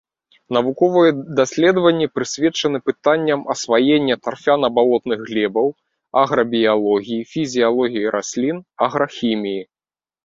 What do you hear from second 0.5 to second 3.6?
Навуковыя даследаванні прысвечаны пытанням